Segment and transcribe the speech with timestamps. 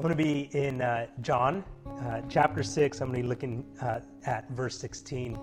[0.00, 3.02] I'm going to be in uh, John uh, chapter 6.
[3.02, 5.38] I'm going to be looking uh, at verse 16.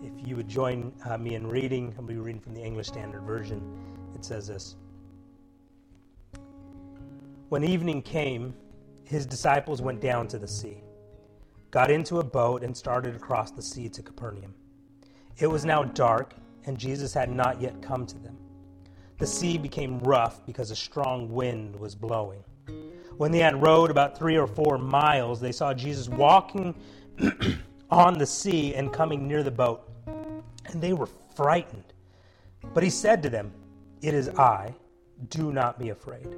[0.00, 3.22] If you would join uh, me in reading, I'll be reading from the English Standard
[3.22, 3.60] Version.
[4.14, 4.76] It says this
[7.48, 8.54] When evening came,
[9.02, 10.84] his disciples went down to the sea,
[11.72, 14.54] got into a boat, and started across the sea to Capernaum.
[15.38, 16.32] It was now dark,
[16.66, 18.38] and Jesus had not yet come to them.
[19.18, 22.44] The sea became rough because a strong wind was blowing.
[23.16, 26.74] When they had rowed about three or four miles, they saw Jesus walking
[27.90, 31.94] on the sea and coming near the boat, and they were frightened.
[32.74, 33.52] But he said to them,
[34.02, 34.74] It is I,
[35.30, 36.28] do not be afraid.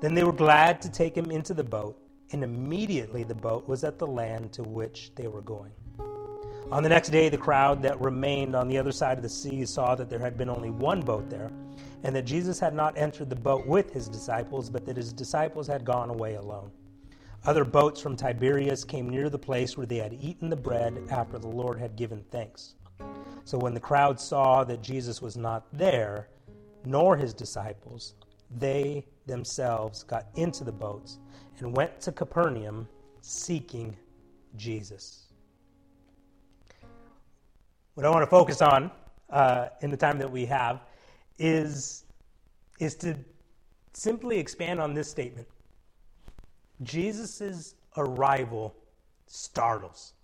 [0.00, 1.96] Then they were glad to take him into the boat,
[2.32, 5.72] and immediately the boat was at the land to which they were going.
[6.72, 9.66] On the next day, the crowd that remained on the other side of the sea
[9.66, 11.50] saw that there had been only one boat there,
[12.02, 15.66] and that Jesus had not entered the boat with his disciples, but that his disciples
[15.66, 16.70] had gone away alone.
[17.44, 21.38] Other boats from Tiberias came near the place where they had eaten the bread after
[21.38, 22.76] the Lord had given thanks.
[23.44, 26.30] So when the crowd saw that Jesus was not there,
[26.86, 28.14] nor his disciples,
[28.50, 31.18] they themselves got into the boats
[31.58, 32.88] and went to Capernaum
[33.20, 33.94] seeking
[34.56, 35.31] Jesus.
[37.94, 38.90] What I want to focus on
[39.28, 40.80] uh, in the time that we have
[41.38, 42.04] is,
[42.80, 43.14] is to
[43.92, 45.46] simply expand on this statement
[46.82, 48.74] Jesus' arrival
[49.26, 50.14] startles.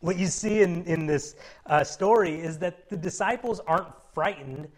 [0.00, 4.68] What you see in, in this uh, story is that the disciples aren't frightened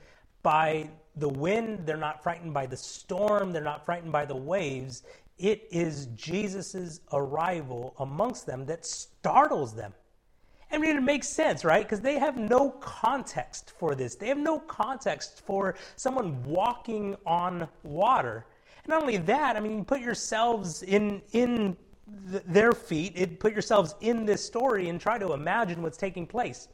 [0.43, 5.03] by the wind, they're not frightened by the storm, they're not frightened by the waves.
[5.39, 9.95] It is Jesus' arrival amongst them that startles them.
[10.73, 11.85] I mean, it makes sense, right?
[11.85, 14.15] Because they have no context for this.
[14.15, 18.47] They have no context for someone walking on water.
[18.85, 21.77] And not only that, I mean, you put yourselves in, in
[22.31, 26.27] th- their feet, it, put yourselves in this story and try to imagine what's taking
[26.27, 26.69] place.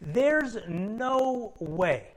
[0.00, 2.14] There's no way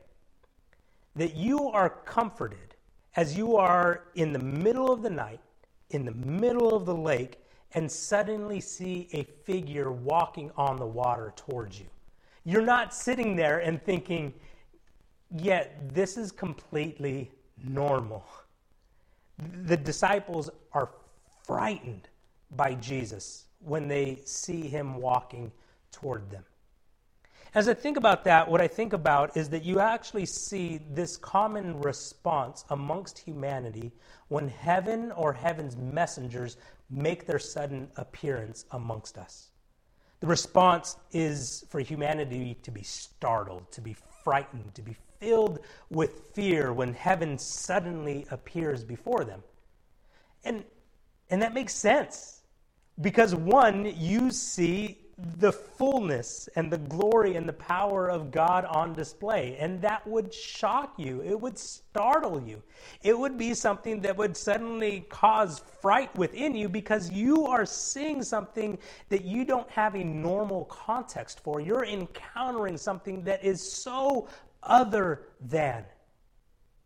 [1.16, 2.76] that you are comforted
[3.16, 5.40] as you are in the middle of the night,
[5.90, 7.40] in the middle of the lake,
[7.76, 11.88] and suddenly see a figure walking on the water towards you.
[12.46, 14.34] You're not sitting there and thinking,
[15.36, 17.32] yet this is completely
[17.64, 18.26] normal.
[19.66, 20.90] The disciples are
[21.46, 22.10] frightened
[22.56, 25.52] by Jesus when they see him walking
[25.92, 26.44] toward them.
[27.56, 31.18] As I think about that, what I think about is that you actually see this
[31.18, 33.92] common response amongst humanity
[34.30, 36.58] when heaven or heaven's messengers
[36.90, 39.50] make their sudden appearance amongst us.
[40.20, 46.30] The response is for humanity to be startled, to be frightened, to be filled with
[46.34, 49.44] fear when heaven suddenly appears before them.
[50.46, 50.64] And,
[51.30, 52.44] and that makes sense
[53.02, 55.03] because, one, you see
[55.38, 59.56] the fullness and the glory and the power of God on display.
[59.60, 61.22] And that would shock you.
[61.22, 62.62] It would startle you.
[63.04, 68.22] It would be something that would suddenly cause fright within you because you are seeing
[68.22, 68.78] something
[69.10, 71.62] that you don't have a normal context for.
[71.62, 74.28] You're encountering something that is so
[74.62, 75.86] other than.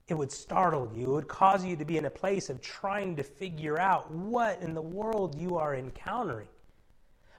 [0.07, 1.03] It would startle you.
[1.03, 4.61] It would cause you to be in a place of trying to figure out what
[4.61, 6.47] in the world you are encountering.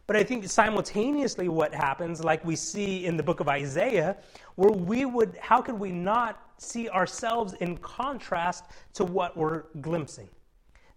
[0.09, 4.17] But I think simultaneously, what happens, like we see in the book of Isaiah,
[4.55, 8.65] where we would, how could we not see ourselves in contrast
[8.95, 10.31] to what we're glimpsing?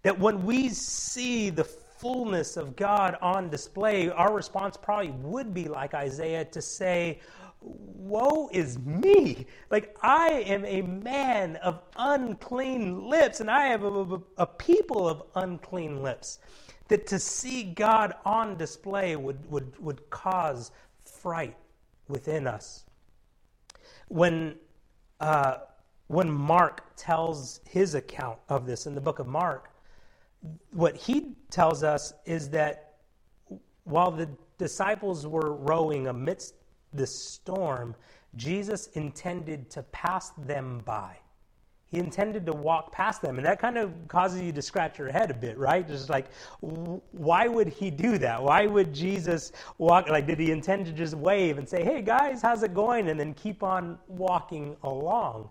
[0.02, 5.68] That when we see the fullness of God on display, our response probably would be
[5.68, 7.20] like Isaiah to say,
[7.62, 9.46] Woe is me!
[9.70, 15.08] Like, I am a man of unclean lips, and I have a, a, a people
[15.08, 16.38] of unclean lips
[16.88, 20.72] that to see God on display would, would, would cause
[21.04, 21.56] fright
[22.08, 22.84] within us.
[24.08, 24.56] When,
[25.20, 25.58] uh,
[26.08, 29.70] when Mark tells his account of this in the book of Mark,
[30.72, 32.96] what he tells us is that
[33.84, 36.54] while the disciples were rowing amidst
[36.92, 37.94] the storm,
[38.36, 41.16] Jesus intended to pass them by.
[41.92, 43.36] He intended to walk past them.
[43.36, 45.86] And that kind of causes you to scratch your head a bit, right?
[45.86, 46.28] Just like,
[46.60, 48.42] why would he do that?
[48.42, 50.08] Why would Jesus walk?
[50.08, 53.10] Like, did he intend to just wave and say, hey guys, how's it going?
[53.10, 55.50] And then keep on walking along?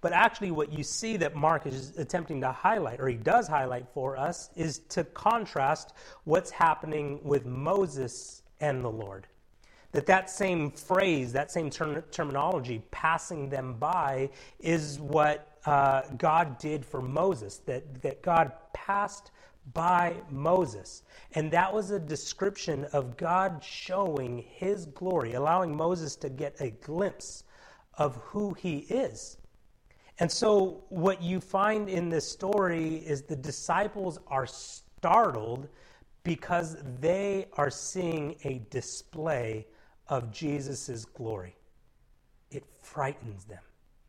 [0.00, 3.86] But actually, what you see that Mark is attempting to highlight, or he does highlight
[3.92, 9.26] for us, is to contrast what's happening with Moses and the Lord
[9.94, 16.58] that that same phrase that same term, terminology passing them by is what uh, God
[16.58, 19.30] did for Moses, that, that God passed
[19.72, 21.04] by Moses.
[21.34, 26.70] And that was a description of God showing his glory, allowing Moses to get a
[26.70, 27.44] glimpse
[27.96, 29.38] of who he is.
[30.18, 35.68] And so, what you find in this story is the disciples are startled
[36.24, 39.66] because they are seeing a display
[40.08, 41.56] of Jesus' glory.
[42.50, 43.62] It frightens them.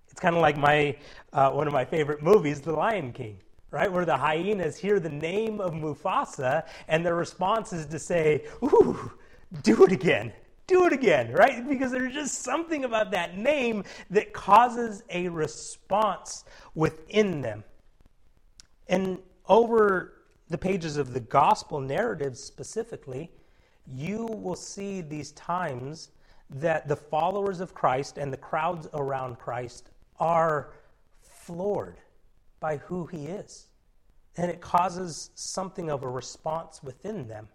[0.09, 0.97] It's kind of like my
[1.33, 3.39] uh, one of my favorite movies, The Lion King,
[3.71, 3.92] right?
[3.92, 9.12] Where the hyenas hear the name of Mufasa, and their response is to say, "Ooh,
[9.63, 10.31] do it again."
[10.68, 11.68] Do it again, right?
[11.69, 16.44] Because there's just something about that name that causes a response
[16.74, 17.63] within them.
[18.88, 20.13] And over
[20.50, 23.31] the pages of the gospel narrative specifically,
[23.93, 26.09] you will see these times
[26.49, 29.89] that the followers of Christ and the crowds around Christ
[30.19, 30.73] are
[31.21, 31.97] floored
[32.59, 33.67] by who he is.
[34.37, 37.47] And it causes something of a response within them.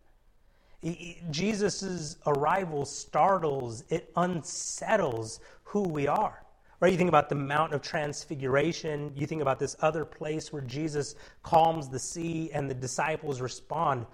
[1.31, 6.43] Jesus' arrival startles, it unsettles who we are.
[6.81, 6.91] Right?
[6.91, 11.15] You think about the Mount of Transfiguration, you think about this other place where Jesus
[11.43, 14.07] calms the sea and the disciples respond.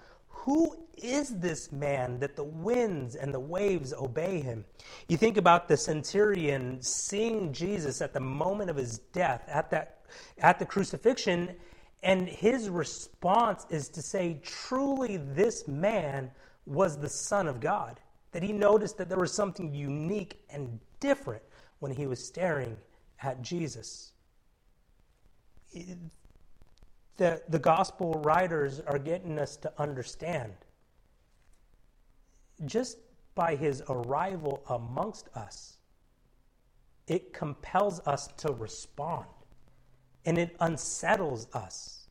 [0.45, 4.65] Who is this man that the winds and the waves obey him?
[5.07, 10.05] You think about the centurion seeing Jesus at the moment of his death, at, that,
[10.39, 11.55] at the crucifixion,
[12.03, 16.31] and his response is to say, Truly, this man
[16.65, 17.99] was the Son of God.
[18.31, 21.43] That he noticed that there was something unique and different
[21.79, 22.77] when he was staring
[23.21, 24.11] at Jesus.
[27.17, 30.53] The, the gospel writers are getting us to understand
[32.65, 32.97] just
[33.35, 35.77] by his arrival amongst us,
[37.07, 39.25] it compels us to respond
[40.25, 42.09] and it unsettles us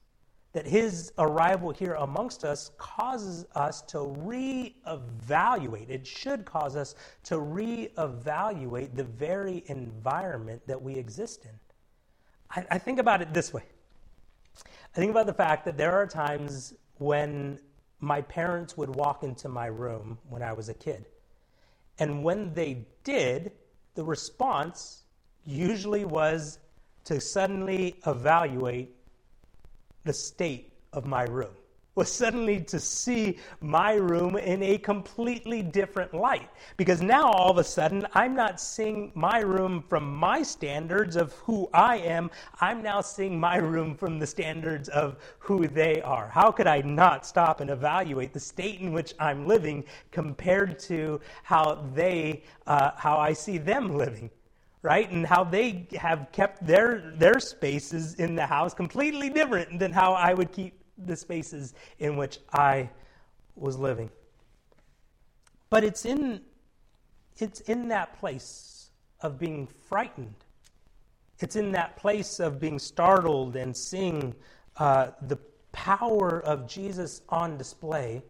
[0.53, 5.91] that his arrival here amongst us causes us to reevaluate.
[5.91, 6.94] It should cause us
[7.25, 11.50] to reevaluate the very environment that we exist in.
[12.50, 13.64] I, I, think about it this way
[14.97, 17.61] I think about the fact that there are times when
[18.01, 21.05] my parents would walk into my room when I was a kid.
[21.99, 23.53] And when they did,
[23.95, 25.03] the response
[25.45, 26.61] usually was
[27.05, 28.97] to suddenly evaluate
[30.05, 31.53] the state of my room
[31.97, 36.51] was suddenly to see my room in a completely different light.
[36.77, 41.33] Because now all of a sudden, I'm not seeing my room from my standards of
[41.33, 42.31] who I am.
[42.61, 46.29] I'm now seeing my room from the standards of who they are.
[46.29, 49.83] How could I not stop and evaluate the state in which I'm living
[50.13, 54.31] compared to how they, uh, how I see them living?
[54.83, 55.11] right?
[55.11, 60.13] And how they have kept their, their spaces in the house completely different than how
[60.13, 62.91] I would keep the spaces in which I
[63.55, 64.11] was living.
[65.71, 66.41] But it's in,
[67.39, 68.91] it's in that place
[69.21, 70.35] of being frightened.
[71.41, 74.35] It's in that place of being startled and seeing
[74.79, 75.39] uh, the
[75.73, 78.23] power of Jesus on display.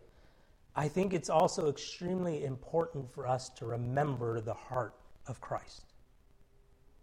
[0.75, 4.95] I think it's also extremely important for us to remember the heart
[5.27, 5.95] of Christ.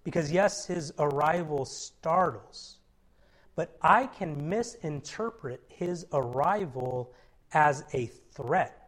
[0.04, 2.80] Because, yes, his arrival startles,
[3.56, 7.14] but I can misinterpret his arrival
[7.54, 8.80] as a threat.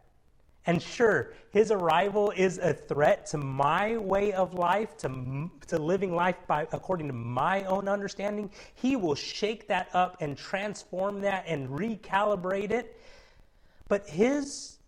[0.68, 6.12] And sure, his arrival is a threat to my way of life, to, to living
[6.12, 8.50] life by, according to my own understanding.
[8.74, 13.00] He will shake that up and transform that and recalibrate it.
[13.86, 14.78] But his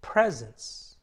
[0.00, 0.96] presence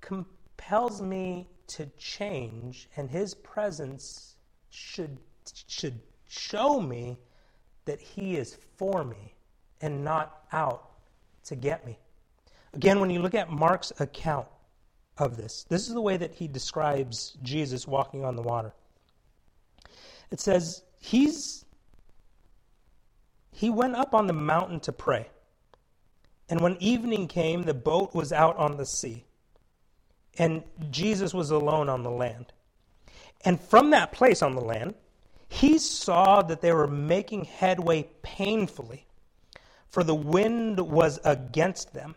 [0.00, 4.34] compels me to change, and his presence
[4.70, 5.18] should,
[5.68, 7.18] should show me
[7.84, 9.34] that he is for me
[9.80, 10.90] and not out
[11.44, 11.98] to get me.
[12.74, 14.46] Again, when you look at Mark's account
[15.18, 18.72] of this, this is the way that he describes Jesus walking on the water.
[20.30, 21.64] It says, He's
[23.52, 25.30] he went up on the mountain to pray.
[26.48, 29.24] And when evening came, the boat was out on the sea
[30.38, 32.52] and Jesus was alone on the land.
[33.44, 34.94] And from that place on the land,
[35.48, 39.06] he saw that they were making headway painfully,
[39.88, 42.14] for the wind was against them.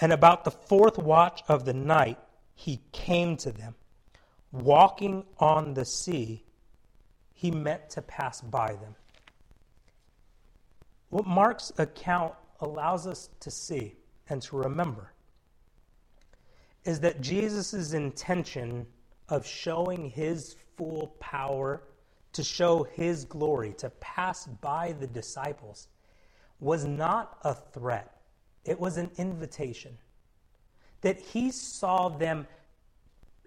[0.00, 2.18] And about the fourth watch of the night,
[2.54, 3.74] he came to them.
[4.50, 6.44] Walking on the sea,
[7.32, 8.94] he meant to pass by them.
[11.10, 13.96] What Mark's account allows us to see
[14.28, 15.12] and to remember
[16.84, 18.86] is that Jesus' intention
[19.28, 21.82] of showing his full power,
[22.32, 25.88] to show his glory, to pass by the disciples,
[26.60, 28.20] was not a threat,
[28.64, 29.98] it was an invitation.
[31.00, 32.46] That he saw them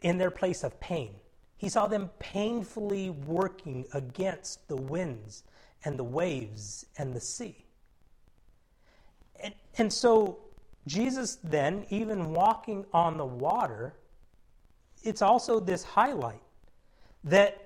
[0.01, 1.15] in their place of pain.
[1.57, 5.43] He saw them painfully working against the winds
[5.85, 7.65] and the waves and the sea.
[9.41, 10.39] And, and so,
[10.85, 13.95] Jesus then, even walking on the water,
[15.03, 16.41] it's also this highlight
[17.23, 17.64] that,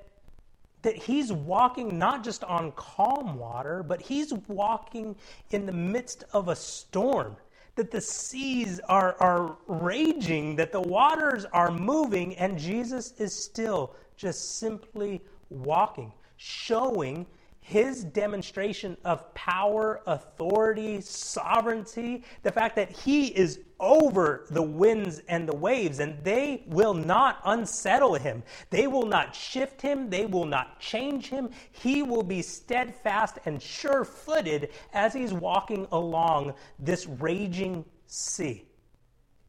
[0.81, 5.15] that he's walking not just on calm water, but he's walking
[5.51, 7.35] in the midst of a storm
[7.75, 13.95] that the seas are, are raging, that the waters are moving, and Jesus is still
[14.17, 17.25] just simply walking, showing
[17.61, 25.47] his demonstration of power, authority, sovereignty, the fact that he is over the winds and
[25.47, 28.43] the waves, and they will not unsettle him.
[28.69, 30.09] They will not shift him.
[30.09, 31.49] They will not change him.
[31.71, 38.65] He will be steadfast and sure footed as he's walking along this raging sea.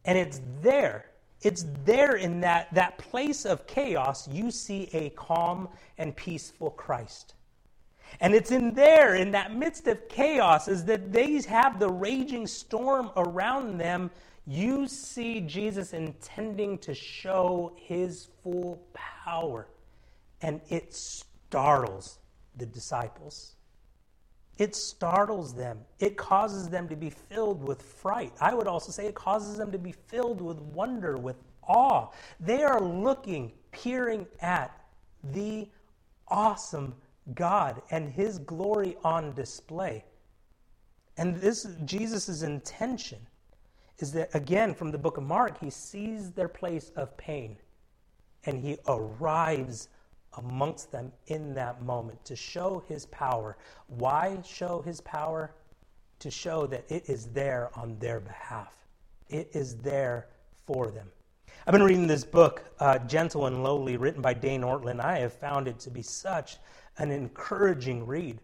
[0.04, 1.06] And it's there.
[1.42, 7.34] It's there in that, that place of chaos, you see a calm and peaceful Christ.
[8.21, 12.47] And it's in there, in that midst of chaos, is that they have the raging
[12.47, 14.11] storm around them.
[14.47, 19.69] You see Jesus intending to show his full power.
[20.43, 22.19] And it startles
[22.57, 23.55] the disciples.
[24.59, 25.79] It startles them.
[26.00, 28.33] It causes them to be filled with fright.
[28.40, 31.37] I would also say it causes them to be filled with wonder, with
[31.67, 32.09] awe.
[32.40, 34.79] They are looking, peering at
[35.33, 35.69] the
[36.29, 36.95] awesome
[37.35, 40.05] God and his glory on display.
[41.17, 43.19] And this Jesus' intention
[43.99, 47.57] is that again from the book of Mark, he sees their place of pain
[48.45, 49.89] and he arrives
[50.39, 53.57] amongst them in that moment to show his power.
[53.89, 55.55] Why show his power?
[56.21, 58.77] To show that it is there on their behalf.
[59.29, 60.29] It is there
[60.67, 61.09] for them.
[61.67, 65.00] I've been reading this book, uh, Gentle and Lowly, written by Dane Ortlund.
[65.00, 66.59] I have found it to be such
[67.00, 68.38] an encouraging read.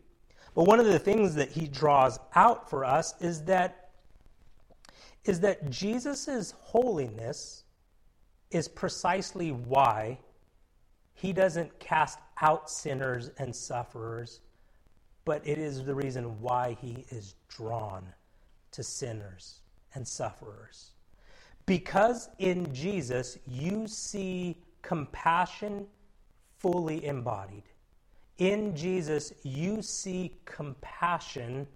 [0.54, 3.90] But one of the things that he draws out for us is that
[5.26, 7.64] is that Jesus' holiness
[8.52, 10.18] is precisely why
[11.14, 14.40] he doesn't cast out sinners and sufferers,
[15.24, 18.06] but it is the reason why he is drawn
[18.70, 19.62] to sinners
[19.94, 20.92] and sufferers.
[21.66, 25.88] Because in Jesus you see compassion
[26.58, 27.64] fully embodied
[28.38, 31.66] in Jesus, you see compassion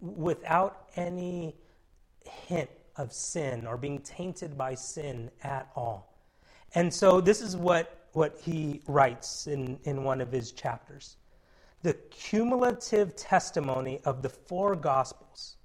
[0.00, 1.54] without any
[2.24, 6.18] hint of sin or being tainted by sin at all.
[6.74, 11.16] And so, this is what, what he writes in, in one of his chapters.
[11.82, 15.56] The cumulative testimony of the four Gospels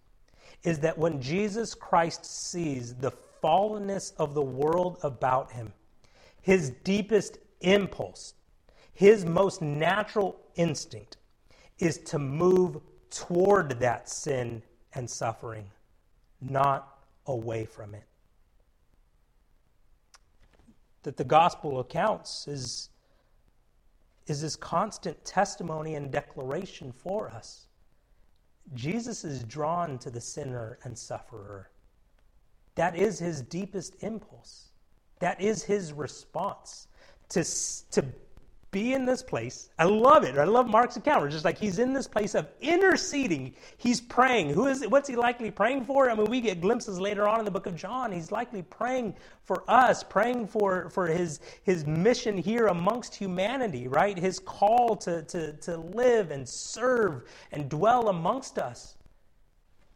[0.64, 5.74] is that when Jesus Christ sees the fallenness of the world about him,
[6.42, 8.34] his deepest impulse
[9.00, 11.16] his most natural instinct
[11.78, 14.62] is to move toward that sin
[14.94, 15.64] and suffering,
[16.42, 18.04] not away from it.
[21.04, 22.90] That the gospel accounts is,
[24.28, 27.68] is this constant testimony and declaration for us.
[28.74, 31.70] Jesus is drawn to the sinner and sufferer.
[32.76, 34.72] That is his deepest impulse.
[35.20, 36.90] That is his response
[37.30, 37.46] to,
[37.92, 38.04] to
[38.72, 39.70] be in this place.
[39.80, 40.38] I love it.
[40.38, 41.26] I love Mark's account.
[41.26, 43.56] It's just like he's in this place of interceding.
[43.78, 44.52] He's praying.
[44.52, 44.92] Who is it?
[44.92, 46.10] What's he likely praying for?
[46.10, 48.12] I mean, we get glimpses later on in the book of John.
[48.12, 54.18] He's likely praying for us, praying for, for his, his mission here amongst humanity, right?
[54.18, 58.96] His call to, to, to live and serve and dwell amongst us.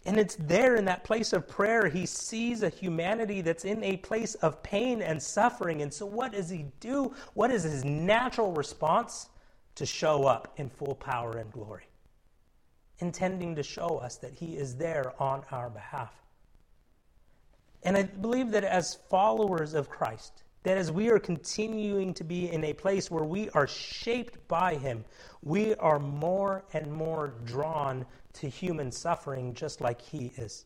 [0.05, 3.97] And it's there in that place of prayer, he sees a humanity that's in a
[3.97, 5.81] place of pain and suffering.
[5.81, 7.13] And so, what does he do?
[7.35, 9.29] What is his natural response?
[9.75, 11.87] To show up in full power and glory,
[12.99, 16.13] intending to show us that he is there on our behalf.
[17.81, 22.49] And I believe that as followers of Christ, that as we are continuing to be
[22.51, 25.03] in a place where we are shaped by him,
[25.41, 30.65] we are more and more drawn to human suffering just like he is.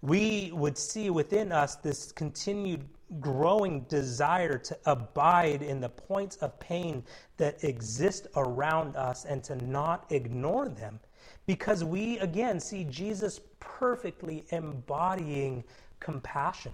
[0.00, 2.88] We would see within us this continued
[3.20, 7.04] growing desire to abide in the points of pain
[7.36, 10.98] that exist around us and to not ignore them.
[11.46, 15.62] Because we, again, see Jesus perfectly embodying
[16.00, 16.72] compassion.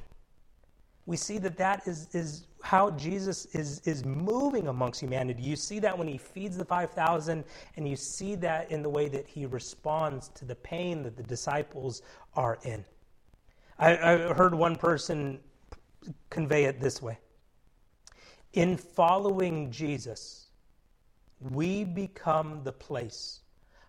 [1.09, 5.43] We see that that is, is how Jesus is, is moving amongst humanity.
[5.43, 7.45] You see that when he feeds the 5,000,
[7.77, 11.23] and you see that in the way that he responds to the pain that the
[11.23, 12.03] disciples
[12.35, 12.85] are in.
[13.79, 15.41] I, I heard one person
[16.29, 17.19] convey it this way
[18.53, 20.49] In following Jesus,
[21.41, 23.41] we become the place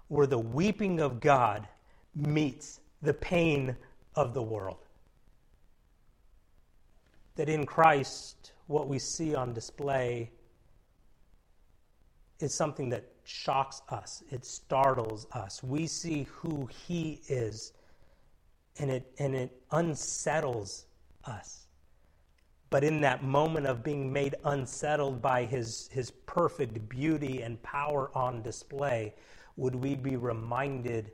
[0.07, 1.67] where the weeping of God
[2.15, 3.75] meets the pain
[4.15, 4.85] of the world.
[7.39, 10.29] That in Christ, what we see on display
[12.41, 15.63] is something that shocks us, it startles us.
[15.63, 17.72] We see who He is,
[18.77, 20.88] and it, and it unsettles
[21.24, 21.67] us.
[22.69, 28.12] But in that moment of being made unsettled by his, his perfect beauty and power
[28.13, 29.15] on display,
[29.55, 31.13] would we be reminded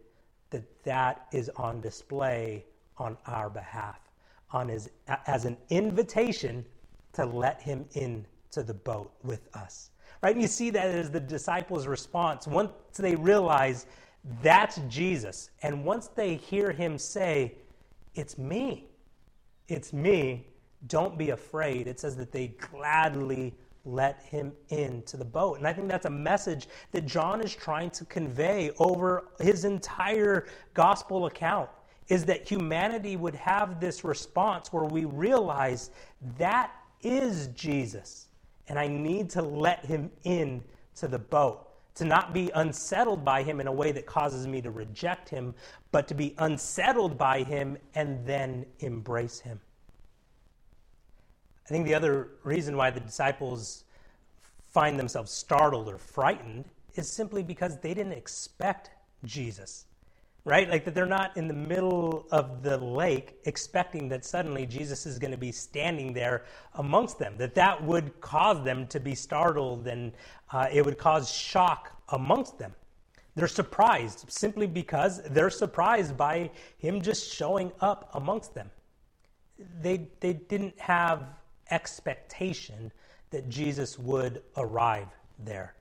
[0.49, 2.65] that that is on display
[2.97, 3.99] on our behalf,
[4.51, 4.89] on his,
[5.27, 6.65] as an invitation
[7.13, 9.91] to let him into the boat with us?
[10.21, 10.33] Right?
[10.33, 12.47] And you see that as the disciples' response.
[12.47, 13.85] Once they realize
[14.41, 17.55] that's Jesus, and once they hear him say,
[18.15, 18.87] It's me,
[19.67, 20.47] it's me
[20.87, 21.87] don't be afraid.
[21.87, 23.53] It says that they gladly
[23.85, 25.57] let him into the boat.
[25.57, 30.47] And I think that's a message that John is trying to convey over his entire
[30.73, 31.69] gospel account
[32.07, 35.89] is that humanity would have this response where we realize
[36.37, 36.71] that
[37.01, 38.27] is Jesus
[38.67, 40.63] and I need to let him in
[40.95, 41.67] to the boat.
[41.95, 45.55] To not be unsettled by him in a way that causes me to reject him,
[45.91, 49.59] but to be unsettled by him and then embrace him.
[51.65, 53.85] I think the other reason why the disciples
[54.67, 58.91] find themselves startled or frightened is simply because they didn't expect
[59.23, 59.85] Jesus,
[60.45, 60.69] right?
[60.69, 65.17] Like that they're not in the middle of the lake expecting that suddenly Jesus is
[65.17, 69.87] going to be standing there amongst them, that that would cause them to be startled
[69.87, 70.13] and
[70.53, 72.73] uh, it would cause shock amongst them.
[73.35, 78.69] They're surprised simply because they're surprised by him just showing up amongst them.
[79.81, 81.23] They, they didn't have
[81.71, 82.91] expectation
[83.31, 85.07] that Jesus would arrive
[85.39, 85.73] there.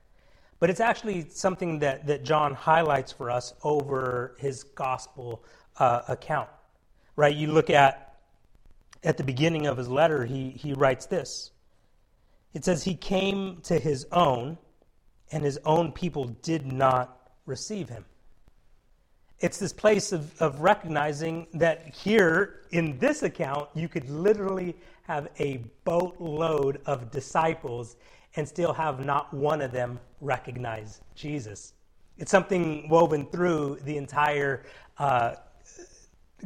[0.59, 5.43] But it's actually something that, that John highlights for us over his gospel
[5.77, 6.49] uh, account.
[7.15, 7.35] Right?
[7.35, 8.05] You look at
[9.05, 11.51] at the beginning of his letter, he, he writes this.
[12.53, 14.57] It says, He came to his own,
[15.31, 18.05] and his own people did not receive him.
[19.39, 25.27] It's this place of, of recognizing that here in this account, you could literally have
[25.39, 27.97] a boatload of disciples
[28.35, 31.73] and still have not one of them recognize Jesus.
[32.17, 34.63] It's something woven through the entire
[34.97, 35.35] uh,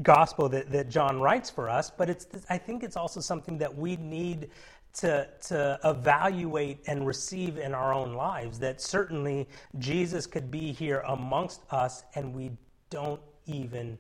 [0.02, 3.76] gospel that, that John writes for us, but it's, I think it's also something that
[3.76, 4.50] we need
[4.94, 8.60] to, to evaluate and receive in our own lives.
[8.60, 9.48] That certainly
[9.78, 12.52] Jesus could be here amongst us and we
[12.90, 13.98] don't even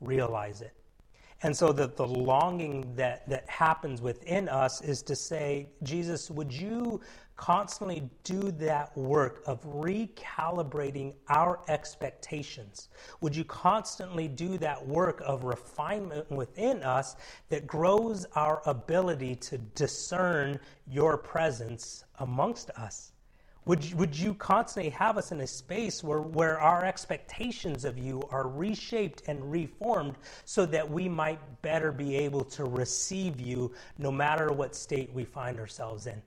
[0.00, 0.74] realize it.
[1.42, 6.52] And so the, the longing that, that happens within us is to say, Jesus, would
[6.52, 7.00] you
[7.38, 12.88] constantly do that work of recalibrating our expectations?
[13.22, 17.16] Would you constantly do that work of refinement within us
[17.48, 23.12] that grows our ability to discern your presence amongst us?
[23.66, 28.22] Would, would you constantly have us in a space where, where our expectations of you
[28.30, 34.10] are reshaped and reformed so that we might better be able to receive you no
[34.10, 36.20] matter what state we find ourselves in?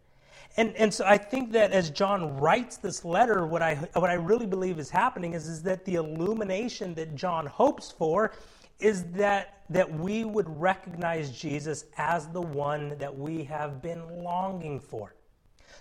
[0.57, 4.15] And, and so I think that as John writes this letter, what I, what I
[4.15, 8.33] really believe is happening is, is that the illumination that John hopes for
[8.79, 14.79] is that, that we would recognize Jesus as the one that we have been longing
[14.79, 15.15] for.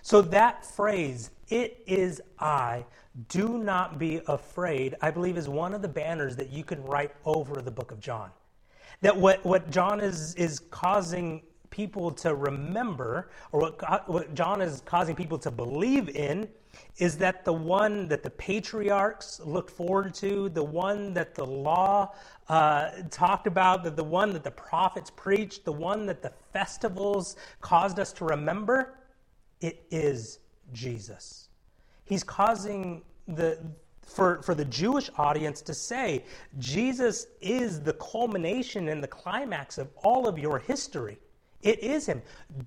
[0.03, 2.85] So that phrase, it is I,
[3.27, 7.11] do not be afraid, I believe is one of the banners that you can write
[7.25, 8.31] over the book of John.
[9.01, 14.81] That what, what John is, is causing people to remember, or what, what John is
[14.85, 16.47] causing people to believe in,
[16.97, 22.13] is that the one that the patriarchs looked forward to, the one that the law
[22.49, 27.35] uh, talked about, that the one that the prophets preached, the one that the festivals
[27.59, 28.95] caused us to remember,
[29.61, 30.39] it is
[30.73, 31.49] Jesus.
[32.05, 33.59] He's causing the
[34.03, 36.25] for, for the Jewish audience to say,
[36.59, 41.17] Jesus is the culmination and the climax of all of your history.
[41.61, 42.21] It is Him.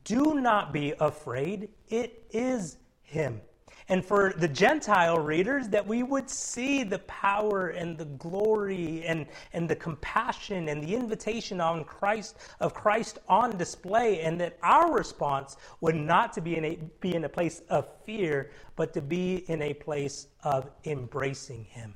[0.04, 1.68] Do not be afraid.
[1.88, 3.40] It is Him.
[3.88, 9.26] And for the Gentile readers, that we would see the power and the glory and,
[9.52, 14.90] and the compassion and the invitation on Christ of Christ on display, and that our
[14.90, 19.02] response would not to be in a be in a place of fear, but to
[19.02, 21.94] be in a place of embracing him.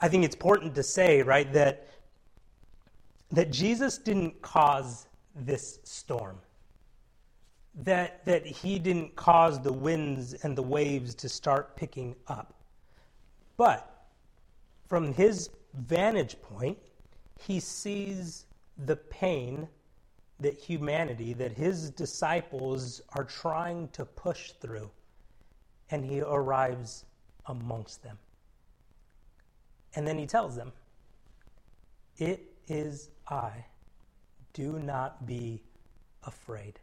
[0.00, 1.88] I think it's important to say, right, that
[3.30, 5.07] that Jesus didn't cause
[5.44, 6.38] this storm
[7.84, 12.54] that, that he didn't cause the winds and the waves to start picking up.
[13.56, 14.06] But
[14.88, 16.78] from his vantage point,
[17.40, 18.46] he sees
[18.86, 19.68] the pain
[20.40, 24.90] that humanity, that his disciples are trying to push through,
[25.90, 27.04] and he arrives
[27.46, 28.18] amongst them.
[29.94, 30.72] And then he tells them,
[32.18, 33.64] It is I.
[34.58, 35.62] Do not be
[36.24, 36.80] afraid.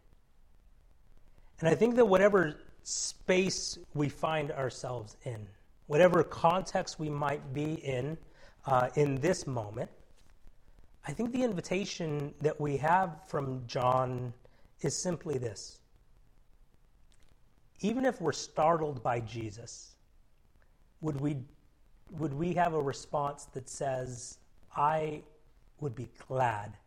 [1.60, 5.46] And I think that whatever space we find ourselves in,
[5.88, 8.18] whatever context we might be in
[8.66, 9.90] uh, in this moment,
[11.06, 14.34] I think the invitation that we have from John
[14.80, 15.80] is simply this.
[17.82, 19.98] Even if we're startled by Jesus,
[21.02, 21.36] would we,
[22.12, 24.38] would we have a response that says,
[24.78, 25.24] I
[25.82, 26.78] would be glad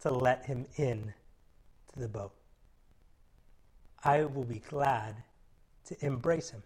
[0.00, 1.12] to let him in
[1.92, 2.32] to the boat?
[4.04, 5.16] I will be glad
[5.86, 6.62] to embrace him.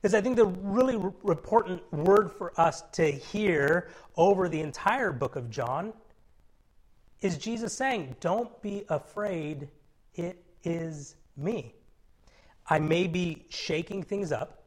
[0.00, 5.36] Because I think the really important word for us to hear over the entire book
[5.36, 5.92] of John
[7.20, 9.68] is Jesus saying, Don't be afraid,
[10.14, 11.74] it is me.
[12.68, 14.62] I may be shaking things up.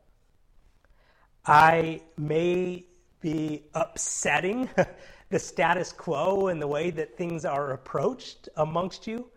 [1.45, 2.85] I may
[3.21, 4.69] be upsetting
[5.31, 9.27] the status quo and the way that things are approached amongst you.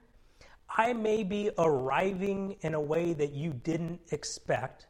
[0.77, 4.89] I may be arriving in a way that you didn't expect.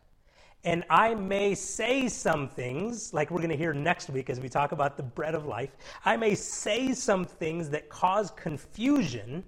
[0.65, 4.49] And I may say some things, like we're going to hear next week as we
[4.49, 5.77] talk about the bread of life.
[6.07, 9.45] I may say some things that cause confusion.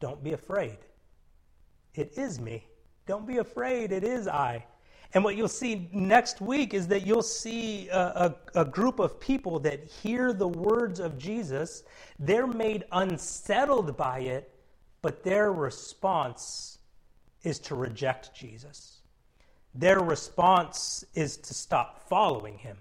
[0.00, 0.78] Don't be afraid.
[1.94, 2.66] It is me.
[3.06, 3.92] Don't be afraid.
[3.92, 4.64] It is I.
[5.14, 9.20] And what you'll see next week is that you'll see a, a, a, group of
[9.20, 11.82] people that hear the words of Jesus.
[12.18, 14.50] They're made unsettled by it,
[15.02, 16.78] but their response
[17.42, 19.02] is to reject Jesus.
[19.74, 22.78] Their response is to stop following him.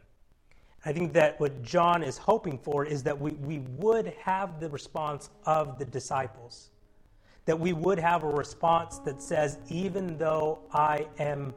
[0.86, 4.70] I think that what John is hoping for is that we, we would have the
[4.70, 6.70] response of the disciples.
[7.46, 11.54] That we would have a response that says, even though I am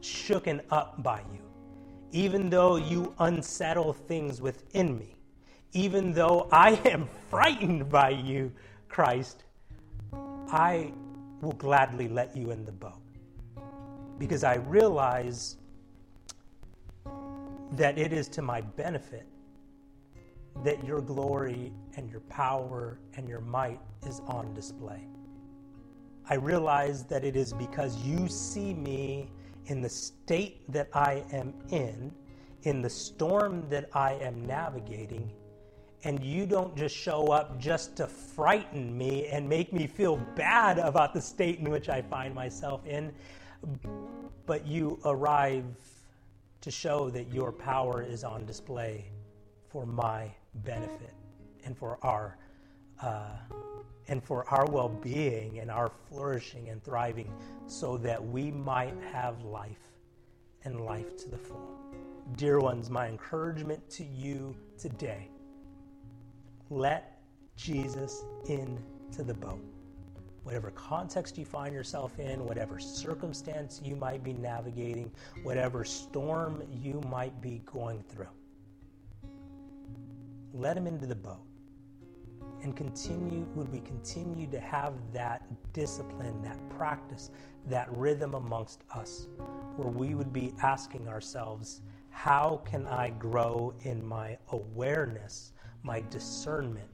[0.00, 1.40] shooken up by you,
[2.12, 5.16] even though you unsettle things within me,
[5.72, 8.52] even though I am frightened by you,
[8.88, 9.44] Christ,
[10.50, 10.92] I
[11.40, 13.00] will gladly let you in the boat
[14.18, 15.56] because I realize
[17.72, 19.26] that it is to my benefit
[20.64, 25.06] that your glory and your power and your might is on display.
[26.28, 29.30] I realize that it is because you see me
[29.68, 32.12] in the state that I am in,
[32.62, 35.30] in the storm that I am navigating,
[36.04, 40.78] and you don't just show up just to frighten me and make me feel bad
[40.78, 43.12] about the state in which I find myself in,
[44.46, 45.64] but you arrive
[46.60, 49.06] to show that your power is on display
[49.68, 51.14] for my benefit
[51.64, 52.38] and for our
[53.02, 53.30] uh,
[54.08, 57.30] and for our well-being and our flourishing and thriving
[57.66, 59.92] so that we might have life
[60.64, 61.78] and life to the full
[62.36, 65.28] dear ones my encouragement to you today
[66.70, 67.18] let
[67.56, 69.62] Jesus into the boat.
[70.42, 75.10] Whatever context you find yourself in, whatever circumstance you might be navigating,
[75.42, 78.28] whatever storm you might be going through,
[80.54, 81.47] let him into the boat.
[82.62, 85.42] And continue, would we continue to have that
[85.72, 87.30] discipline, that practice,
[87.66, 89.28] that rhythm amongst us,
[89.76, 96.88] where we would be asking ourselves, how can I grow in my awareness my discernment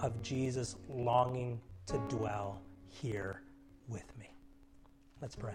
[0.00, 3.42] of Jesus longing to dwell here
[3.88, 4.34] with me.
[5.20, 5.54] Let's pray.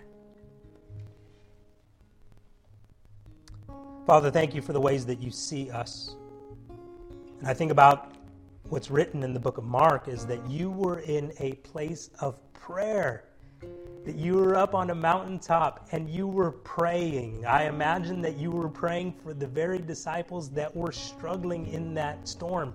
[4.05, 6.15] Father, thank you for the ways that you see us.
[7.39, 8.10] And I think about
[8.71, 12.37] what's written in the book of Mark is that you were in a place of
[12.53, 13.25] prayer
[14.05, 17.45] that you were up on a mountaintop and you were praying.
[17.45, 22.25] I imagine that you were praying for the very disciples that were struggling in that
[22.25, 22.73] storm.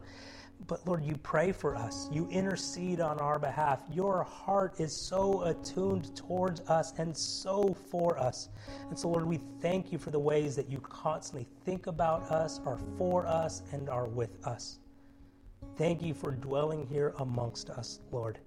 [0.67, 2.11] But Lord, you pray for us.
[2.13, 3.81] You intercede on our behalf.
[3.91, 8.51] Your heart is so attuned towards us and so for us.
[8.91, 12.61] And so, Lord, we thank you for the ways that you constantly think about us,
[12.67, 14.79] are for us, and are with us.
[15.77, 18.39] Thank you for dwelling here amongst us, Lord.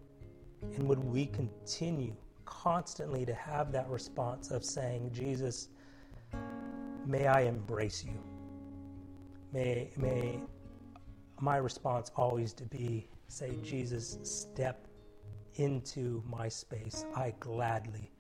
[0.62, 5.69] And would we continue constantly to have that response of saying, Jesus,
[7.06, 8.19] may I embrace you.
[9.54, 10.39] May, may
[11.39, 14.88] my response always to be say, Jesus, step
[15.56, 17.06] into my space.
[17.15, 18.12] I gladly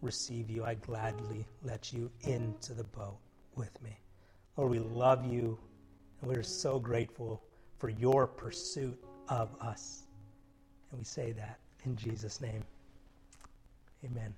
[0.00, 0.64] receive you.
[0.64, 3.18] I gladly let you into the boat
[3.56, 3.98] with me.
[4.56, 5.58] Lord, we love you
[6.20, 7.42] and we're so grateful
[7.84, 10.04] for your pursuit of us.
[10.90, 12.64] And we say that in Jesus' name.
[14.02, 14.32] Amen.